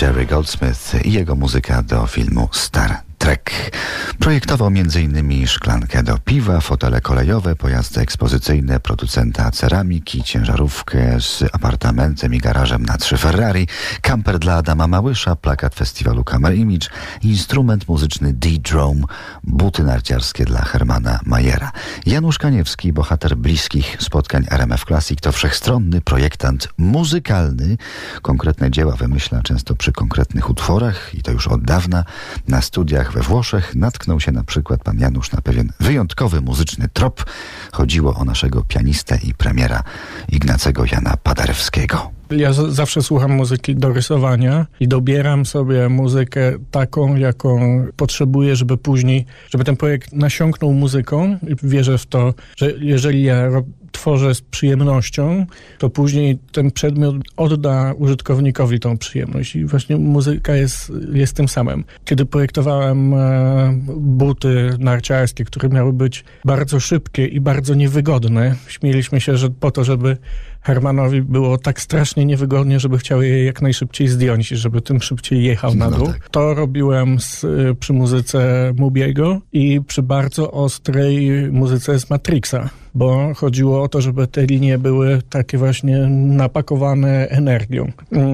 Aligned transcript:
Jerry 0.00 0.26
Goldsmith 0.26 0.94
i 1.04 1.12
jego 1.12 1.34
muzyka 1.34 1.82
do 1.82 2.06
filmu 2.06 2.48
Star 2.52 3.02
Trek. 3.24 3.70
Projektował 4.18 4.68
m.in. 4.68 5.46
szklankę 5.46 6.02
do 6.02 6.18
piwa, 6.18 6.60
fotele 6.60 7.00
kolejowe, 7.00 7.56
pojazdy 7.56 8.00
ekspozycyjne 8.00 8.80
producenta 8.80 9.50
ceramiki, 9.50 10.22
ciężarówkę 10.22 11.20
z 11.20 11.44
apartamentem 11.52 12.34
i 12.34 12.38
garażem 12.38 12.86
na 12.86 12.98
trzy 12.98 13.16
Ferrari, 13.16 13.68
kamper 14.02 14.38
dla 14.38 14.54
Adama 14.54 14.86
Małysza, 14.86 15.36
plakat 15.36 15.74
festiwalu 15.74 16.24
Camera 16.24 16.54
Image, 16.54 16.88
instrument 17.22 17.88
muzyczny 17.88 18.32
D-Drome, 18.32 19.04
buty 19.44 19.82
narciarskie 19.82 20.44
dla 20.44 20.62
Hermana 20.62 21.20
Majera. 21.26 21.72
Janusz 22.06 22.38
Kaniewski, 22.38 22.92
bohater 22.92 23.36
bliskich 23.36 23.96
spotkań 24.00 24.46
RMF 24.50 24.84
Classic, 24.84 25.20
to 25.20 25.32
wszechstronny 25.32 26.00
projektant 26.00 26.68
muzykalny. 26.78 27.76
Konkretne 28.22 28.70
dzieła 28.70 28.96
wymyśla 28.96 29.42
często 29.42 29.74
przy 29.74 29.92
konkretnych 29.92 30.50
utworach 30.50 31.14
i 31.14 31.22
to 31.22 31.32
już 31.32 31.48
od 31.48 31.62
dawna. 31.62 32.04
Na 32.48 32.62
studiach 32.62 33.13
we 33.14 33.20
Włoszech 33.20 33.74
natknął 33.74 34.20
się 34.20 34.32
na 34.32 34.44
przykład 34.44 34.82
pan 34.82 34.98
Janusz 34.98 35.32
na 35.32 35.40
pewien 35.40 35.72
wyjątkowy 35.80 36.40
muzyczny 36.40 36.88
trop. 36.92 37.24
Chodziło 37.72 38.14
o 38.14 38.24
naszego 38.24 38.62
pianistę 38.68 39.18
i 39.24 39.34
premiera 39.34 39.82
Ignacego 40.28 40.84
Jana 40.92 41.16
Paderewskiego. 41.22 42.10
Ja 42.30 42.52
zawsze 42.52 43.02
słucham 43.02 43.32
muzyki 43.32 43.76
do 43.76 43.92
rysowania 43.92 44.66
i 44.80 44.88
dobieram 44.88 45.46
sobie 45.46 45.88
muzykę 45.88 46.52
taką, 46.70 47.16
jaką 47.16 47.84
potrzebuję, 47.96 48.56
żeby 48.56 48.76
później, 48.76 49.26
żeby 49.50 49.64
ten 49.64 49.76
projekt 49.76 50.12
nasiąknął 50.12 50.72
muzyką. 50.72 51.38
Wierzę 51.62 51.98
w 51.98 52.06
to, 52.06 52.34
że 52.56 52.72
jeżeli 52.78 53.22
ja 53.22 53.50
tworzę 53.94 54.34
z 54.34 54.40
przyjemnością, 54.40 55.46
to 55.78 55.90
później 55.90 56.38
ten 56.52 56.70
przedmiot 56.70 57.16
odda 57.36 57.92
użytkownikowi 57.98 58.80
tą 58.80 58.98
przyjemność. 58.98 59.56
I 59.56 59.64
właśnie 59.64 59.96
muzyka 59.96 60.56
jest, 60.56 60.92
jest 61.12 61.36
tym 61.36 61.48
samym. 61.48 61.84
Kiedy 62.04 62.26
projektowałem 62.26 63.14
e, 63.14 63.78
buty 63.96 64.70
narciarskie, 64.78 65.44
które 65.44 65.68
miały 65.68 65.92
być 65.92 66.24
bardzo 66.44 66.80
szybkie 66.80 67.26
i 67.26 67.40
bardzo 67.40 67.74
niewygodne, 67.74 68.54
śmieliśmy 68.68 69.20
się, 69.20 69.36
że 69.36 69.50
po 69.50 69.70
to, 69.70 69.84
żeby 69.84 70.16
Hermanowi 70.60 71.22
było 71.22 71.58
tak 71.58 71.80
strasznie 71.80 72.24
niewygodnie, 72.24 72.80
żeby 72.80 72.98
chciał 72.98 73.22
je 73.22 73.44
jak 73.44 73.62
najszybciej 73.62 74.08
zdjąć 74.08 74.52
i 74.52 74.56
żeby 74.56 74.80
tym 74.80 75.02
szybciej 75.02 75.44
jechał 75.44 75.74
na 75.74 75.90
no 75.90 75.96
dół. 75.96 76.06
Tak. 76.06 76.28
To 76.28 76.54
robiłem 76.54 77.20
z, 77.20 77.46
przy 77.78 77.92
muzyce 77.92 78.72
Mubiego 78.76 79.40
i 79.52 79.80
przy 79.86 80.02
bardzo 80.02 80.50
ostrej 80.50 81.30
muzyce 81.52 82.00
z 82.00 82.10
Matrixa 82.10 82.70
bo 82.94 83.34
chodziło 83.34 83.83
o 83.84 83.88
to, 83.88 84.00
żeby 84.00 84.26
te 84.26 84.46
linie 84.46 84.78
były 84.78 85.22
takie 85.30 85.58
właśnie 85.58 85.98
napakowane 86.08 87.28
energią. 87.28 87.92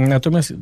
Natomiast 0.08 0.50
y, 0.50 0.54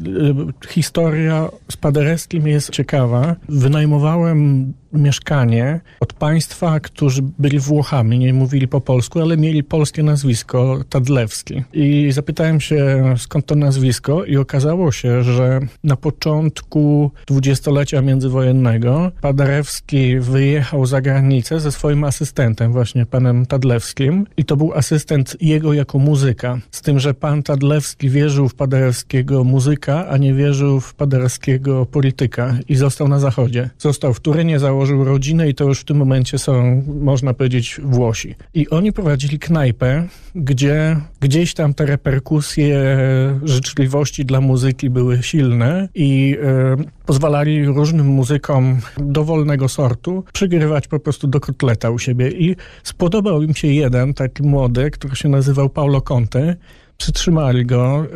historia 0.68 1.48
z 1.70 1.76
Paderewskim 1.76 2.48
jest 2.48 2.70
ciekawa. 2.70 3.36
Wynajmowałem 3.48 4.72
mieszkanie 4.92 5.80
od 6.00 6.12
państwa, 6.12 6.80
którzy 6.80 7.22
byli 7.38 7.58
Włochami, 7.58 8.18
nie 8.18 8.34
mówili 8.34 8.68
po 8.68 8.80
polsku, 8.80 9.20
ale 9.20 9.36
mieli 9.36 9.64
polskie 9.64 10.02
nazwisko 10.02 10.80
Tadlewski. 10.88 11.62
I 11.72 12.08
zapytałem 12.12 12.60
się, 12.60 13.04
skąd 13.16 13.46
to 13.46 13.54
nazwisko 13.54 14.24
i 14.24 14.36
okazało 14.36 14.92
się, 14.92 15.22
że 15.22 15.60
na 15.84 15.96
początku 15.96 17.10
dwudziestolecia 17.26 18.02
międzywojennego 18.02 19.12
Paderewski 19.20 20.20
wyjechał 20.20 20.86
za 20.86 21.00
granicę 21.00 21.60
ze 21.60 21.72
swoim 21.72 22.04
asystentem, 22.04 22.72
właśnie 22.72 23.06
panem 23.06 23.46
Tadlewskim 23.46 24.26
i 24.36 24.44
to 24.44 24.56
był 24.56 24.72
asystent 24.74 25.36
jego 25.40 25.72
jako 25.72 25.98
muzyka. 25.98 26.58
Z 26.70 26.82
tym, 26.82 26.98
że 26.98 27.14
pan 27.14 27.42
Tadlewski 27.42 28.10
wierzył 28.10 28.48
w 28.48 28.54
Paderewskiego 28.54 29.44
muzyka, 29.44 30.08
a 30.08 30.16
nie 30.16 30.34
wierzył 30.34 30.80
w 30.80 30.94
Paderewskiego 30.94 31.86
polityka 31.86 32.58
i 32.68 32.76
został 32.76 33.08
na 33.08 33.18
zachodzie. 33.18 33.70
Został 33.78 34.14
w 34.14 34.20
Turynie, 34.20 34.58
założył 34.58 34.77
założył 34.78 35.04
rodzinę 35.04 35.48
i 35.48 35.54
to 35.54 35.64
już 35.64 35.80
w 35.80 35.84
tym 35.84 35.96
momencie 35.96 36.38
są, 36.38 36.82
można 37.00 37.34
powiedzieć, 37.34 37.80
Włosi. 37.84 38.34
I 38.54 38.68
oni 38.68 38.92
prowadzili 38.92 39.38
knajpę, 39.38 40.06
gdzie 40.34 40.96
gdzieś 41.20 41.54
tam 41.54 41.74
te 41.74 41.86
reperkusje 41.86 42.98
życzliwości 43.44 44.24
dla 44.24 44.40
muzyki 44.40 44.90
były 44.90 45.22
silne 45.22 45.88
i 45.94 46.36
e, 46.42 46.76
pozwalali 47.06 47.66
różnym 47.66 48.06
muzykom 48.06 48.78
dowolnego 48.98 49.68
sortu 49.68 50.24
przygrywać 50.32 50.88
po 50.88 51.00
prostu 51.00 51.26
do 51.26 51.40
kotleta 51.40 51.90
u 51.90 51.98
siebie. 51.98 52.30
I 52.30 52.56
spodobał 52.82 53.42
im 53.42 53.54
się 53.54 53.68
jeden 53.68 54.14
taki 54.14 54.42
młody, 54.42 54.90
który 54.90 55.16
się 55.16 55.28
nazywał 55.28 55.68
Paulo 55.68 56.00
Conte, 56.00 56.56
przytrzymali 56.98 57.66
go, 57.66 58.06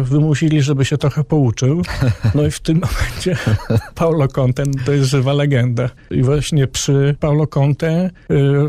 e, 0.00 0.04
wymusili, 0.04 0.62
żeby 0.62 0.84
się 0.84 0.98
trochę 0.98 1.24
pouczył. 1.24 1.82
No 2.34 2.46
i 2.46 2.50
w 2.50 2.60
tym 2.60 2.80
momencie 2.80 3.36
Paulo 3.94 4.28
Conte 4.28 4.62
to 4.84 4.92
jest 4.92 5.10
żywa 5.10 5.32
legenda. 5.32 5.90
I 6.10 6.22
właśnie 6.22 6.66
przy 6.66 7.16
Paulo 7.20 7.46
Conte 7.46 7.88
e, 7.88 8.10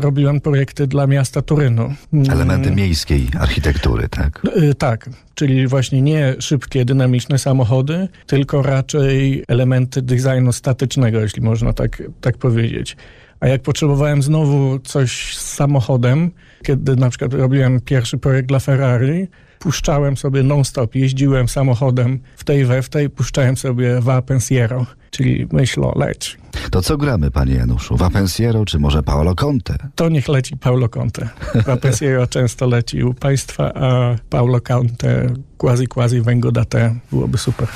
robiłem 0.00 0.40
projekty 0.40 0.86
dla 0.86 1.06
miasta 1.06 1.42
Turynu. 1.42 1.94
Elementy 2.30 2.70
miejskiej 2.70 3.28
architektury, 3.40 4.08
tak? 4.08 4.42
E, 4.56 4.74
tak, 4.74 5.10
czyli 5.34 5.66
właśnie 5.66 6.02
nie 6.02 6.34
szybkie, 6.38 6.84
dynamiczne 6.84 7.38
samochody, 7.38 8.08
tylko 8.26 8.62
raczej 8.62 9.44
elementy 9.48 10.02
designu 10.02 10.52
statycznego, 10.52 11.20
jeśli 11.20 11.42
można 11.42 11.72
tak, 11.72 12.02
tak 12.20 12.38
powiedzieć. 12.38 12.96
A 13.40 13.48
jak 13.48 13.62
potrzebowałem 13.62 14.22
znowu 14.22 14.78
coś 14.78 15.36
z 15.36 15.54
samochodem, 15.54 16.30
kiedy 16.62 16.96
na 16.96 17.10
przykład 17.10 17.34
robiłem 17.34 17.80
pierwszy 17.80 18.18
projekt 18.18 18.48
dla 18.48 18.58
Ferrari, 18.60 19.28
puszczałem 19.58 20.16
sobie 20.16 20.42
non-stop, 20.42 20.94
jeździłem 20.94 21.48
samochodem 21.48 22.18
w 22.36 22.44
tej 22.44 22.64
we 22.64 22.82
w 22.82 22.88
tej, 22.88 23.10
puszczałem 23.10 23.56
sobie 23.56 24.00
Vapensiero, 24.00 24.86
czyli 25.10 25.46
myśl 25.52 25.84
o 25.84 25.92
leć. 25.98 26.38
To 26.70 26.82
co 26.82 26.96
gramy, 26.96 27.30
panie 27.30 27.54
Januszu? 27.54 27.96
Vapensiero 27.96 28.64
czy 28.64 28.78
może 28.78 29.02
Paolo 29.02 29.34
Conte? 29.34 29.76
To 29.94 30.08
niech 30.08 30.28
leci 30.28 30.56
Paulo 30.56 30.88
Conte. 30.88 31.28
Vapensiero 31.66 32.26
często 32.36 32.66
leci 32.66 33.02
u 33.02 33.14
państwa, 33.14 33.74
a 33.74 34.16
Paulo 34.30 34.60
Conte 34.60 35.26
quasi 35.58 35.86
quasi 35.88 36.20
vengo 36.20 36.52
da 36.52 36.64
te 36.64 36.94
byłoby 37.10 37.38
super. 37.38 37.68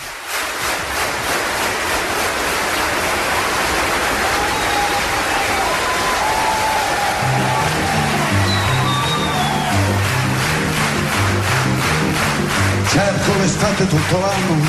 L'estate 13.43 13.89
tutto 13.89 14.21
l'anno 14.21 14.65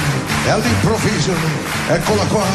e 0.46 0.50
all'improvviso, 0.50 1.32
eccola 1.90 2.24
qua. 2.24 2.46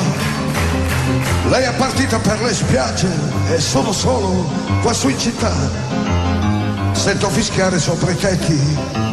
Lei 1.49 1.63
è 1.63 1.73
partita 1.75 2.19
per 2.19 2.43
le 2.43 2.53
spiagge 2.53 3.09
e 3.49 3.61
sono 3.61 3.93
solo 3.93 4.51
qua 4.83 4.93
su 4.93 5.09
in 5.09 5.19
città. 5.19 5.53
Sento 6.93 7.31
fischiare 7.31 7.79
sopra 7.79 8.11
i 8.11 8.17
tetti 8.17 8.61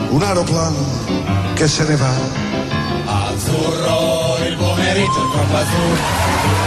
un 0.09 0.23
aeroplano 0.23 1.53
che 1.53 1.67
se 1.67 1.83
ne 1.83 1.95
va. 1.95 2.13
Azzurro, 3.05 4.43
il 4.43 4.55
pomeriggio 4.57 5.27
è 5.27 5.31
troppo 5.31 5.57
azzurro. 5.57 6.64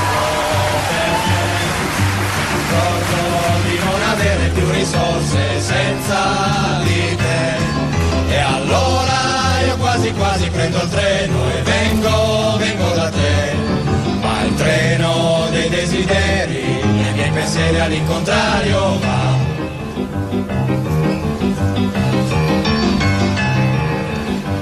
E 17.48 17.50
pensieri 17.50 17.80
all'incontrario 17.80 18.98
va. 18.98 19.36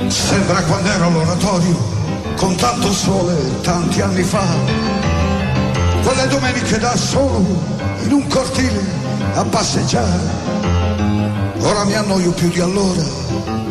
Sembra 0.09 0.63
quando 0.63 0.89
ero 0.89 1.07
all'oratorio, 1.07 1.77
con 2.37 2.55
tanto 2.55 2.93
sole, 2.93 3.61
tanti 3.63 4.01
anni 4.01 4.23
fa. 4.23 4.47
Quelle 6.03 6.29
domeniche 6.29 6.79
da 6.79 6.97
solo, 6.97 7.45
in 8.05 8.13
un 8.13 8.27
cortile, 8.29 8.85
a 9.35 9.45
passeggiare. 9.45 10.45
Ora 11.59 11.85
mi 11.85 11.95
annoio 11.95 12.31
più 12.31 12.49
di 12.51 12.61
allora 12.61 13.03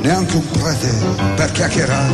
neanche 0.02 0.36
un 0.36 0.52
prete 0.52 0.94
per 1.36 1.52
chiacchierare. 1.52 2.14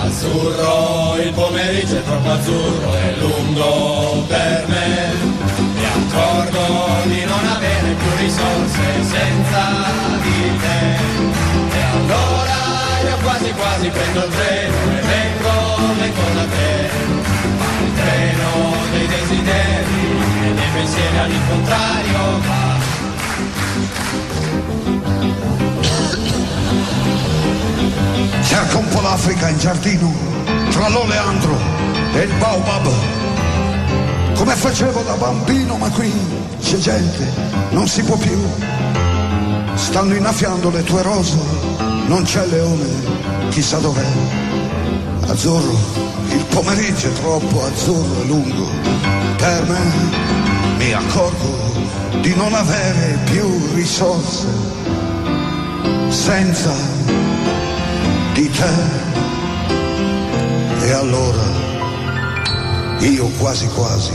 Azzurro, 0.00 1.16
il 1.20 1.32
pomeriggio 1.32 1.96
è 1.96 2.02
troppo 2.04 2.30
azzurro, 2.30 2.94
è 2.94 3.14
lungo 3.18 4.24
per 4.28 4.64
me. 4.68 5.27
Mi 6.18 6.24
accorgo 6.24 7.06
di 7.06 7.24
non 7.24 7.46
avere 7.46 7.92
più 7.92 8.10
risorse 8.16 9.04
senza 9.04 9.62
di 10.20 10.58
te. 10.58 10.96
E 11.76 11.82
allora 11.92 12.58
io 13.08 13.16
quasi 13.22 13.52
quasi 13.52 13.88
prendo 13.88 14.24
il 14.24 14.32
treno 14.32 14.76
e 14.96 15.00
vengo, 15.00 15.52
vengo 15.96 16.22
da 16.34 16.44
te. 16.44 16.90
Ma 17.56 17.66
il 17.84 17.92
treno 17.94 18.74
dei 18.90 19.06
desideri 19.06 20.00
e 20.42 20.54
dei 20.54 20.68
pensieri 20.72 21.18
all'incontrario 21.18 22.40
va. 22.48 22.76
Cerca 28.42 28.76
un 28.76 28.88
po' 28.88 29.00
l'Africa 29.02 29.48
in 29.50 29.58
giardino, 29.58 30.12
tra 30.70 30.88
l'oleandro 30.88 31.56
e 32.12 32.22
il 32.22 32.32
baobab. 32.38 33.17
Come 34.38 34.54
facevo 34.54 35.02
da 35.02 35.14
bambino, 35.14 35.76
ma 35.78 35.90
qui 35.90 36.12
c'è 36.60 36.76
gente, 36.76 37.26
non 37.70 37.88
si 37.88 38.02
può 38.04 38.16
più. 38.16 38.38
Stanno 39.74 40.14
innaffiando 40.14 40.70
le 40.70 40.84
tue 40.84 41.02
rose, 41.02 41.36
non 42.06 42.22
c'è 42.22 42.46
leone, 42.46 42.86
chissà 43.50 43.78
dov'è. 43.78 44.06
Azzurro, 45.26 45.76
il 46.28 46.44
pomeriggio 46.50 47.08
è 47.08 47.12
troppo 47.14 47.64
azzurro 47.64 48.22
e 48.22 48.26
lungo. 48.26 48.68
Per 49.36 49.66
me 49.66 49.92
mi 50.78 50.92
accorgo 50.92 51.72
di 52.20 52.32
non 52.36 52.54
avere 52.54 53.18
più 53.24 53.74
risorse 53.74 54.46
senza 56.10 56.72
di 58.34 58.48
te. 58.50 59.06
E 60.80 60.92
allora 60.92 61.67
io 63.00 63.26
quasi 63.38 63.66
quasi 63.68 64.12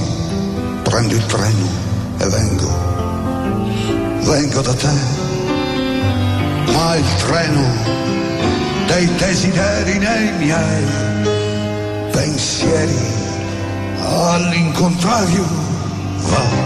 prendo 0.83 1.15
il 1.15 1.25
treno 1.25 1.67
e 2.17 2.27
vengo, 2.27 2.67
vengo 4.21 4.61
da 4.61 4.73
te, 4.73 4.93
ma 6.73 6.95
il 6.95 7.15
treno 7.17 7.61
dei 8.87 9.09
desideri 9.15 9.97
nei 9.97 10.31
miei 10.37 10.83
pensieri 12.11 12.97
all'incontrario 13.99 15.45
va. 16.29 16.63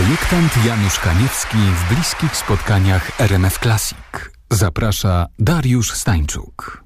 Projektant 0.00 0.64
Janusz 0.64 0.98
Kaniewski 1.00 1.56
w 1.58 1.94
bliskich 1.94 2.36
spotkaniach 2.36 3.20
RMF 3.20 3.58
Classic. 3.58 4.30
Zaprasza 4.50 5.26
Dariusz 5.38 5.92
Stańczuk. 5.92 6.84